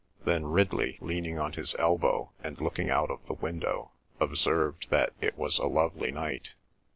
[0.25, 5.37] Then Ridley, leaning on his elbow and looking out of the window, observed that it
[5.37, 6.55] was a lovely night.